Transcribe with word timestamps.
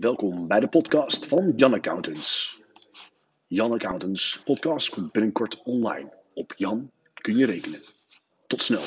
Welkom 0.00 0.46
bij 0.46 0.60
de 0.60 0.68
podcast 0.68 1.26
van 1.26 1.52
Jan 1.56 1.74
Accountants. 1.74 2.60
Jan 3.46 3.72
Accountants 3.72 4.42
podcast 4.44 4.88
komt 4.88 5.12
binnenkort 5.12 5.62
online. 5.62 6.12
Op 6.34 6.52
Jan 6.56 6.90
kun 7.14 7.36
je 7.36 7.46
rekenen. 7.46 7.82
Tot 8.46 8.62
snel. 8.62 8.82